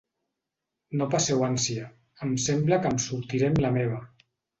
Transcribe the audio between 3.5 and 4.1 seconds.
amb la meva.